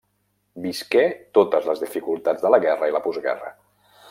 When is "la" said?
2.57-2.63, 2.97-3.07